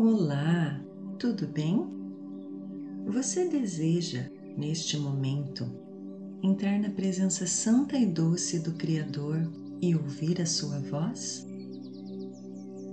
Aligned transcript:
Olá, 0.00 0.80
tudo 1.18 1.48
bem? 1.48 1.84
Você 3.08 3.48
deseja, 3.48 4.30
neste 4.56 4.96
momento, 4.96 5.68
entrar 6.40 6.78
na 6.78 6.88
presença 6.90 7.48
santa 7.48 7.98
e 7.98 8.06
doce 8.06 8.60
do 8.60 8.74
Criador 8.74 9.50
e 9.82 9.96
ouvir 9.96 10.40
a 10.40 10.46
sua 10.46 10.78
voz? 10.78 11.44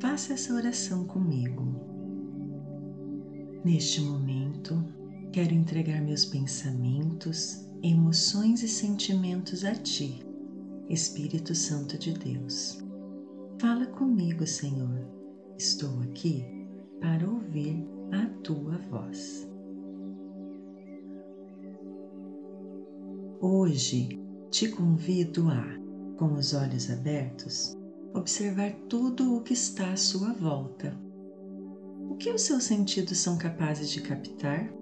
Faça 0.02 0.34
essa 0.34 0.56
oração 0.56 1.06
comigo. 1.06 1.76
Neste 3.64 4.02
momento, 4.02 4.84
quero 5.32 5.54
entregar 5.54 6.02
meus 6.02 6.26
pensamentos, 6.26 7.70
emoções 7.84 8.64
e 8.64 8.68
sentimentos 8.68 9.64
a 9.64 9.76
Ti, 9.76 10.26
Espírito 10.90 11.54
Santo 11.54 12.00
de 12.00 12.14
Deus. 12.14 12.80
Fala 13.60 13.86
comigo, 13.86 14.48
Senhor. 14.48 15.08
Estou 15.56 16.00
aqui 16.00 16.55
para 17.06 17.30
ouvir 17.30 17.88
a 18.12 18.26
Tua 18.42 18.80
voz. 18.90 19.48
Hoje 23.40 24.20
te 24.50 24.70
convido 24.70 25.48
a, 25.50 25.64
com 26.18 26.34
os 26.34 26.56
olhos 26.56 26.90
abertos, 26.90 27.78
observar 28.12 28.74
tudo 28.90 29.36
o 29.36 29.42
que 29.42 29.54
está 29.54 29.92
à 29.92 29.96
sua 29.96 30.34
volta. 30.34 31.00
O 32.10 32.16
que 32.16 32.32
os 32.32 32.42
seus 32.42 32.64
sentidos 32.64 33.20
são 33.20 33.38
capazes 33.38 33.92
de 33.92 34.02
captar? 34.02 34.74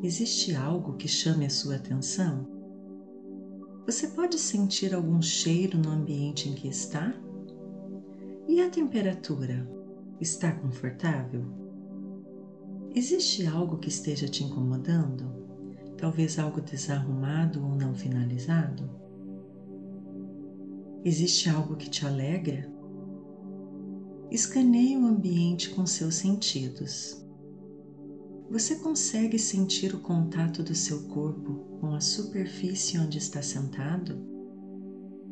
Existe 0.00 0.54
algo 0.54 0.96
que 0.96 1.08
chame 1.08 1.46
a 1.46 1.50
sua 1.50 1.74
atenção? 1.74 2.46
Você 3.84 4.06
pode 4.06 4.38
sentir 4.38 4.94
algum 4.94 5.20
cheiro 5.20 5.76
no 5.76 5.90
ambiente 5.90 6.48
em 6.48 6.54
que 6.54 6.68
está? 6.68 7.12
E 8.46 8.60
a 8.60 8.70
temperatura? 8.70 9.73
Está 10.20 10.52
confortável? 10.52 11.44
Existe 12.94 13.44
algo 13.46 13.78
que 13.78 13.88
esteja 13.88 14.28
te 14.28 14.44
incomodando? 14.44 15.24
Talvez 15.98 16.38
algo 16.38 16.60
desarrumado 16.60 17.64
ou 17.64 17.74
não 17.74 17.94
finalizado? 17.94 18.88
Existe 21.04 21.50
algo 21.50 21.74
que 21.74 21.90
te 21.90 22.06
alegra? 22.06 22.70
Escaneie 24.30 24.96
o 24.96 25.04
ambiente 25.04 25.70
com 25.70 25.84
seus 25.84 26.14
sentidos. 26.14 27.20
Você 28.48 28.76
consegue 28.76 29.38
sentir 29.38 29.94
o 29.94 30.00
contato 30.00 30.62
do 30.62 30.74
seu 30.74 31.08
corpo 31.08 31.78
com 31.80 31.92
a 31.92 32.00
superfície 32.00 32.98
onde 32.98 33.18
está 33.18 33.42
sentado? 33.42 34.16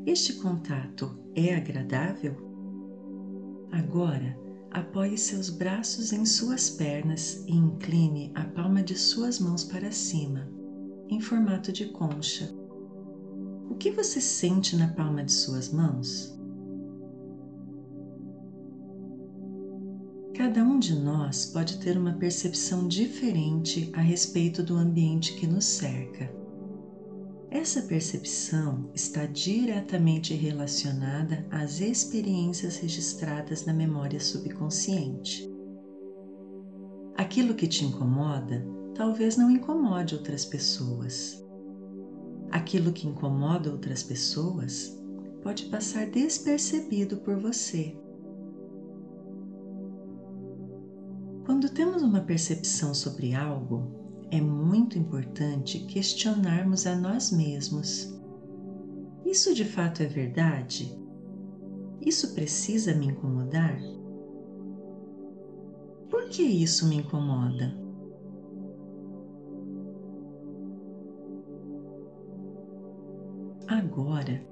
Este 0.04 0.34
contato 0.34 1.16
é 1.36 1.54
agradável? 1.54 2.34
Agora, 3.70 4.36
apoie 4.72 5.18
seus 5.18 5.50
braços 5.50 6.12
em 6.12 6.24
suas 6.24 6.70
pernas 6.70 7.44
e 7.46 7.52
incline 7.52 8.32
a 8.34 8.44
palma 8.44 8.82
de 8.82 8.96
suas 8.96 9.38
mãos 9.38 9.62
para 9.62 9.92
cima, 9.92 10.48
em 11.10 11.20
formato 11.20 11.70
de 11.70 11.86
concha. 11.86 12.50
O 13.68 13.74
que 13.74 13.90
você 13.90 14.20
sente 14.20 14.74
na 14.74 14.88
palma 14.88 15.22
de 15.22 15.32
suas 15.32 15.70
mãos? 15.70 16.38
Cada 20.34 20.64
um 20.64 20.78
de 20.78 20.94
nós 20.94 21.44
pode 21.44 21.78
ter 21.78 21.98
uma 21.98 22.14
percepção 22.14 22.88
diferente 22.88 23.90
a 23.92 24.00
respeito 24.00 24.62
do 24.62 24.74
ambiente 24.74 25.34
que 25.34 25.46
nos 25.46 25.66
cerca. 25.66 26.41
Essa 27.54 27.82
percepção 27.82 28.90
está 28.94 29.26
diretamente 29.26 30.32
relacionada 30.32 31.46
às 31.50 31.80
experiências 31.80 32.78
registradas 32.78 33.66
na 33.66 33.74
memória 33.74 34.18
subconsciente. 34.18 35.46
Aquilo 37.14 37.54
que 37.54 37.68
te 37.68 37.84
incomoda 37.84 38.66
talvez 38.94 39.36
não 39.36 39.50
incomode 39.50 40.14
outras 40.14 40.46
pessoas. 40.46 41.44
Aquilo 42.50 42.90
que 42.90 43.06
incomoda 43.06 43.70
outras 43.70 44.02
pessoas 44.02 44.98
pode 45.42 45.66
passar 45.66 46.06
despercebido 46.06 47.18
por 47.18 47.36
você. 47.36 47.94
Quando 51.44 51.68
temos 51.68 52.00
uma 52.00 52.22
percepção 52.22 52.94
sobre 52.94 53.34
algo, 53.34 54.01
é 54.32 54.40
muito 54.40 54.98
importante 54.98 55.80
questionarmos 55.80 56.86
a 56.86 56.96
nós 56.96 57.30
mesmos. 57.30 58.18
Isso 59.26 59.54
de 59.54 59.62
fato 59.62 60.02
é 60.02 60.06
verdade? 60.06 60.98
Isso 62.00 62.32
precisa 62.32 62.94
me 62.94 63.08
incomodar? 63.08 63.78
Por 66.08 66.30
que 66.30 66.42
isso 66.42 66.88
me 66.88 66.96
incomoda? 66.96 67.76
Agora, 73.68 74.42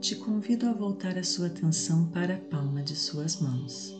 te 0.00 0.16
convido 0.16 0.66
a 0.66 0.72
voltar 0.72 1.18
a 1.18 1.22
sua 1.22 1.48
atenção 1.48 2.06
para 2.08 2.36
a 2.36 2.40
palma 2.40 2.82
de 2.82 2.96
suas 2.96 3.38
mãos. 3.38 3.94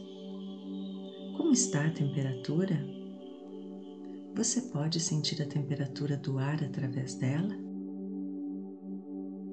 Como 1.36 1.52
está 1.52 1.86
a 1.86 1.90
temperatura? 1.90 3.05
Você 4.36 4.60
pode 4.60 5.00
sentir 5.00 5.40
a 5.40 5.46
temperatura 5.46 6.14
do 6.14 6.38
ar 6.38 6.62
através 6.62 7.14
dela? 7.14 7.56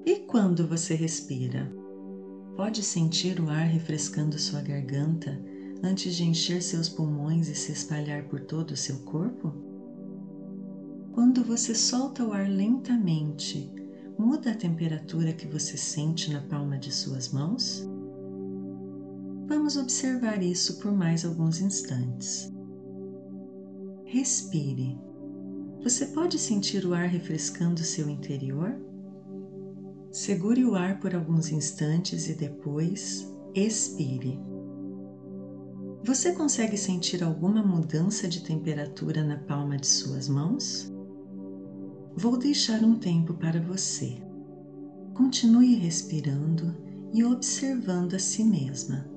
E 0.05 0.19
quando 0.27 0.67
você 0.67 0.93
respira? 0.93 1.73
Pode 2.57 2.83
sentir 2.83 3.39
o 3.39 3.49
ar 3.49 3.65
refrescando 3.65 4.37
sua 4.37 4.61
garganta 4.61 5.41
antes 5.81 6.13
de 6.15 6.25
encher 6.25 6.61
seus 6.61 6.89
pulmões 6.89 7.47
e 7.47 7.55
se 7.55 7.71
espalhar 7.71 8.25
por 8.25 8.41
todo 8.41 8.71
o 8.71 8.77
seu 8.77 8.99
corpo? 9.05 9.53
Quando 11.13 11.45
você 11.45 11.73
solta 11.73 12.25
o 12.25 12.33
ar 12.33 12.49
lentamente, 12.49 13.71
muda 14.19 14.51
a 14.51 14.55
temperatura 14.55 15.31
que 15.31 15.47
você 15.47 15.77
sente 15.77 16.29
na 16.29 16.41
palma 16.41 16.77
de 16.77 16.93
suas 16.93 17.31
mãos? 17.31 17.87
Vamos 19.47 19.77
observar 19.77 20.43
isso 20.43 20.77
por 20.79 20.91
mais 20.91 21.23
alguns 21.23 21.61
instantes. 21.61 22.52
Respire. 24.13 24.95
Você 25.81 26.05
pode 26.05 26.37
sentir 26.37 26.85
o 26.85 26.93
ar 26.93 27.07
refrescando 27.07 27.79
seu 27.79 28.07
interior? 28.07 28.79
Segure 30.11 30.63
o 30.63 30.75
ar 30.75 30.99
por 30.99 31.15
alguns 31.15 31.51
instantes 31.51 32.29
e 32.29 32.35
depois 32.35 33.27
expire. 33.55 34.39
Você 36.03 36.31
consegue 36.31 36.77
sentir 36.77 37.23
alguma 37.23 37.63
mudança 37.63 38.27
de 38.27 38.43
temperatura 38.43 39.23
na 39.23 39.39
palma 39.39 39.77
de 39.77 39.87
suas 39.87 40.29
mãos? 40.29 40.93
Vou 42.15 42.37
deixar 42.37 42.83
um 42.83 42.99
tempo 42.99 43.33
para 43.33 43.59
você. 43.59 44.21
Continue 45.15 45.73
respirando 45.73 46.77
e 47.11 47.23
observando 47.23 48.13
a 48.13 48.19
si 48.19 48.43
mesma. 48.43 49.11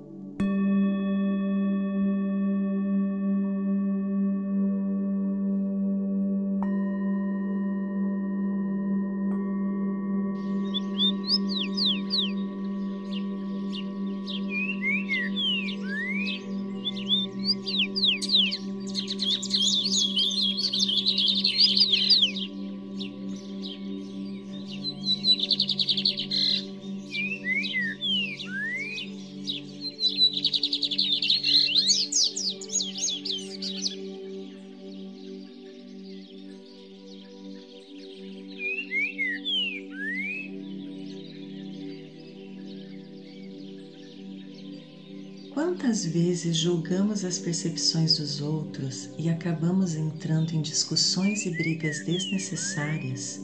Quantas 45.79 46.07
vezes 46.07 46.57
julgamos 46.57 47.23
as 47.23 47.39
percepções 47.39 48.17
dos 48.17 48.41
outros 48.41 49.11
e 49.19 49.29
acabamos 49.29 49.95
entrando 49.95 50.53
em 50.53 50.63
discussões 50.63 51.45
e 51.45 51.51
brigas 51.51 52.03
desnecessárias, 52.03 53.39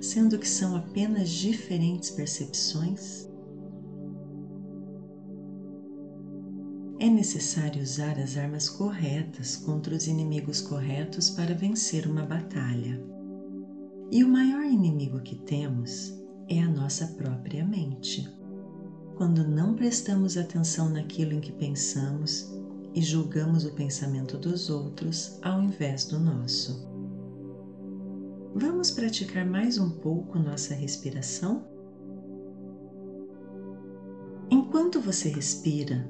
sendo 0.00 0.38
que 0.38 0.48
são 0.48 0.74
apenas 0.74 1.28
diferentes 1.28 2.08
percepções? 2.08 3.28
É 6.98 7.10
necessário 7.10 7.82
usar 7.82 8.18
as 8.18 8.38
armas 8.38 8.70
corretas 8.70 9.54
contra 9.54 9.94
os 9.94 10.06
inimigos 10.06 10.62
corretos 10.62 11.28
para 11.28 11.54
vencer 11.54 12.06
uma 12.06 12.24
batalha. 12.24 12.98
E 14.10 14.24
o 14.24 14.28
maior 14.28 14.64
inimigo 14.64 15.20
que 15.20 15.36
temos 15.36 16.18
é 16.48 16.60
a 16.60 16.68
nossa 16.68 17.08
própria 17.08 17.62
mente 17.62 18.37
quando 19.18 19.44
não 19.44 19.74
prestamos 19.74 20.36
atenção 20.36 20.88
naquilo 20.88 21.32
em 21.32 21.40
que 21.40 21.50
pensamos 21.50 22.54
e 22.94 23.02
julgamos 23.02 23.64
o 23.64 23.74
pensamento 23.74 24.38
dos 24.38 24.70
outros 24.70 25.40
ao 25.42 25.60
invés 25.60 26.04
do 26.04 26.20
nosso. 26.20 26.88
Vamos 28.54 28.92
praticar 28.92 29.44
mais 29.44 29.76
um 29.76 29.90
pouco 29.90 30.38
nossa 30.38 30.72
respiração? 30.72 31.66
Enquanto 34.48 35.00
você 35.00 35.28
respira, 35.30 36.08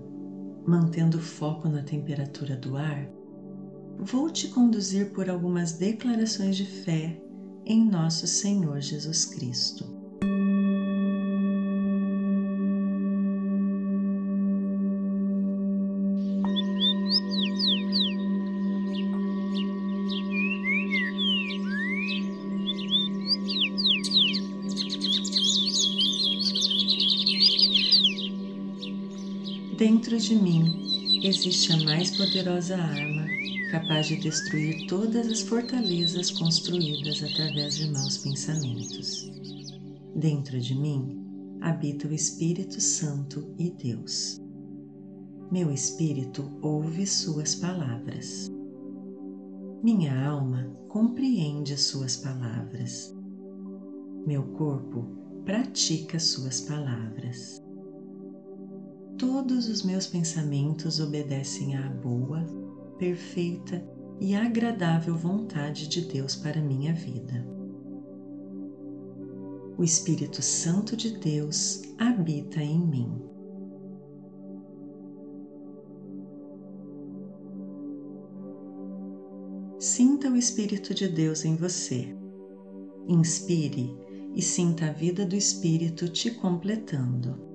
mantendo 0.66 1.19
foco 1.19 1.66
na 1.66 1.82
temperatura 1.82 2.56
do 2.56 2.76
ar, 2.76 3.10
vou 3.99 4.28
te 4.28 4.49
conduzir 4.49 5.14
por 5.14 5.31
algumas 5.31 5.72
declarações 5.72 6.56
de 6.56 6.66
fé 6.66 7.19
em 7.64 7.88
nosso 7.88 8.26
Senhor 8.26 8.78
Jesus 8.82 9.25
Cristo. 9.25 9.98
Dentro 29.79 30.19
de 30.19 30.35
mim 30.35 31.23
existe 31.23 31.73
a 31.73 31.77
mais 31.85 32.11
poderosa 32.17 32.77
arma 32.77 33.29
capaz 33.71 34.09
de 34.09 34.17
destruir 34.17 34.89
todas 34.89 35.29
as 35.29 35.41
fortalezas 35.43 36.33
construídas 36.33 37.23
através 37.23 37.77
de 37.77 37.89
maus 37.93 38.19
pensamentos. 38.19 39.31
Dentro 40.17 40.59
de 40.59 40.75
mim 40.75 41.25
habita 41.61 42.09
o 42.09 42.13
Espírito 42.13 42.81
Santo 42.81 43.55
e 43.57 43.71
Deus. 43.71 44.41
Meu 45.49 45.71
espírito 45.71 46.59
ouve 46.61 47.07
Suas 47.07 47.55
palavras. 47.55 48.51
Minha 49.81 50.27
alma 50.27 50.75
compreende 50.89 51.77
Suas 51.77 52.17
palavras. 52.17 53.15
Meu 54.27 54.43
corpo 54.55 55.05
pratica 55.45 56.19
Suas 56.19 56.63
palavras. 56.63 57.68
Todos 59.19 59.69
os 59.69 59.82
meus 59.82 60.06
pensamentos 60.06 61.00
obedecem 61.00 61.76
à 61.76 61.91
boa, 61.91 62.47
perfeita 62.99 63.85
e 64.20 64.32
agradável 64.32 65.17
vontade 65.17 65.88
de 65.88 66.03
Deus 66.03 66.37
para 66.37 66.62
minha 66.62 66.94
vida. 66.94 67.44
O 69.76 69.82
Espírito 69.82 70.41
Santo 70.41 70.97
de 70.97 71.19
Deus 71.19 71.82
habita 71.99 72.62
em 72.62 72.79
mim. 72.79 73.20
Sinta 79.81 80.31
o 80.31 80.37
Espírito 80.37 80.94
de 80.94 81.09
Deus 81.09 81.44
em 81.44 81.56
você. 81.56 82.17
Inspire 83.09 83.97
e 84.32 84.41
sinta 84.41 84.87
a 84.87 84.93
vida 84.93 85.26
do 85.26 85.35
Espírito 85.35 86.09
te 86.09 86.31
completando 86.31 87.48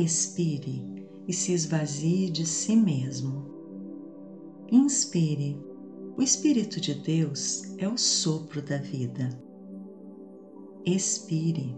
expire 0.00 0.84
e 1.26 1.32
se 1.32 1.52
esvazie 1.52 2.30
de 2.30 2.46
si 2.46 2.76
mesmo. 2.76 3.46
Inspire. 4.70 5.60
O 6.16 6.22
Espírito 6.22 6.80
de 6.80 6.94
Deus 6.94 7.74
é 7.78 7.88
o 7.88 7.96
sopro 7.96 8.62
da 8.62 8.78
vida. 8.78 9.28
Expire. 10.84 11.76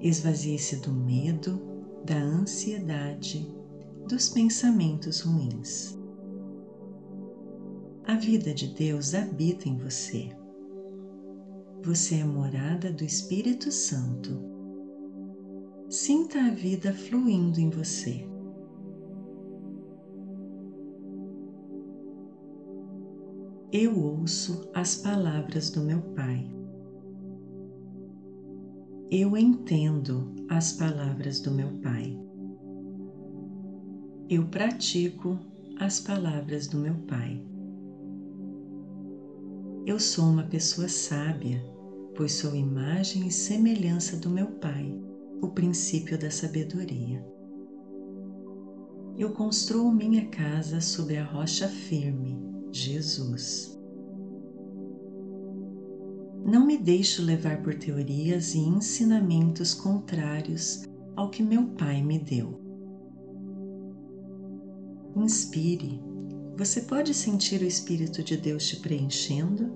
Esvazie-se 0.00 0.76
do 0.76 0.92
medo, 0.92 1.60
da 2.04 2.18
ansiedade, 2.18 3.50
dos 4.06 4.28
pensamentos 4.28 5.20
ruins. 5.20 5.98
A 8.04 8.14
vida 8.14 8.54
de 8.54 8.68
Deus 8.68 9.14
habita 9.14 9.68
em 9.68 9.76
você. 9.76 10.30
Você 11.82 12.16
é 12.16 12.24
morada 12.24 12.92
do 12.92 13.04
Espírito 13.04 13.70
Santo 13.72 14.57
Sinta 15.90 16.38
a 16.38 16.50
vida 16.50 16.92
fluindo 16.92 17.58
em 17.58 17.70
você. 17.70 18.22
Eu 23.72 23.98
ouço 23.98 24.68
as 24.74 24.96
palavras 24.96 25.70
do 25.70 25.80
meu 25.80 26.02
Pai. 26.14 26.46
Eu 29.10 29.34
entendo 29.34 30.34
as 30.50 30.74
palavras 30.74 31.40
do 31.40 31.50
meu 31.50 31.70
Pai. 31.78 32.20
Eu 34.28 34.46
pratico 34.46 35.38
as 35.80 36.00
palavras 36.00 36.66
do 36.66 36.76
meu 36.76 36.96
Pai. 37.06 37.42
Eu 39.86 39.98
sou 39.98 40.26
uma 40.26 40.42
pessoa 40.42 40.86
sábia, 40.86 41.64
pois 42.14 42.32
sou 42.32 42.54
imagem 42.54 43.26
e 43.26 43.30
semelhança 43.30 44.18
do 44.18 44.28
meu 44.28 44.48
Pai 44.48 45.08
o 45.40 45.48
princípio 45.48 46.18
da 46.18 46.30
sabedoria. 46.30 47.24
Eu 49.16 49.32
construo 49.32 49.92
minha 49.92 50.26
casa 50.28 50.80
sobre 50.80 51.16
a 51.16 51.24
rocha 51.24 51.68
firme, 51.68 52.38
Jesus. 52.70 53.76
Não 56.44 56.64
me 56.64 56.78
deixo 56.78 57.22
levar 57.22 57.62
por 57.62 57.74
teorias 57.74 58.54
e 58.54 58.58
ensinamentos 58.58 59.74
contrários 59.74 60.84
ao 61.16 61.30
que 61.30 61.42
meu 61.42 61.66
Pai 61.70 62.02
me 62.02 62.18
deu. 62.18 62.60
Inspire. 65.16 66.00
Você 66.56 66.82
pode 66.82 67.12
sentir 67.12 67.60
o 67.60 67.66
Espírito 67.66 68.22
de 68.22 68.36
Deus 68.36 68.66
te 68.66 68.76
preenchendo? 68.76 69.72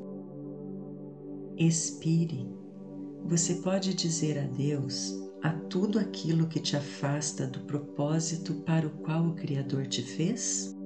Expire. 1.57 2.49
Você 3.25 3.57
pode 3.57 3.95
dizer 3.95 4.39
a 4.39 4.47
Deus 4.47 5.23
a 5.43 5.51
tudo 5.51 5.99
aquilo 5.99 6.47
que 6.47 6.61
te 6.61 6.77
afasta 6.77 7.47
do 7.47 7.61
propósito 7.61 8.55
para 8.55 8.87
o 8.87 8.91
qual 8.91 9.27
o 9.27 9.35
Criador 9.35 9.87
te 9.87 10.03
fez? 10.03 10.77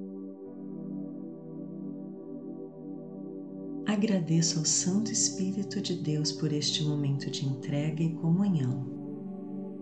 Agradeço 3.87 4.59
ao 4.59 4.65
Santo 4.65 5.13
Espírito 5.13 5.81
de 5.81 5.95
Deus 5.95 6.33
por 6.33 6.53
este 6.53 6.83
momento 6.85 7.31
de 7.31 7.47
entrega 7.47 8.03
e 8.03 8.15
comunhão. 8.15 8.87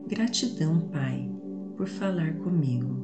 Gratidão, 0.06 0.80
Pai, 0.88 1.30
por 1.76 1.88
falar 1.88 2.34
comigo. 2.38 3.02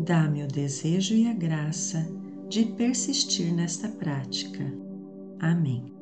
Dá-me 0.00 0.42
o 0.42 0.48
desejo 0.48 1.14
e 1.14 1.28
a 1.28 1.32
graça 1.32 2.06
de 2.48 2.64
persistir 2.64 3.54
nesta 3.54 3.88
prática. 3.88 4.64
Amém. 5.38 5.95